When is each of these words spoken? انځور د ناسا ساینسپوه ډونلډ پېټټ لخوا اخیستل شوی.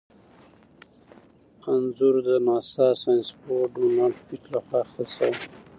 انځور 1.71 2.15
د 2.27 2.29
ناسا 2.47 2.87
ساینسپوه 3.01 3.61
ډونلډ 3.73 4.15
پېټټ 4.25 4.43
لخوا 4.53 4.79
اخیستل 4.85 5.31
شوی. 5.39 5.47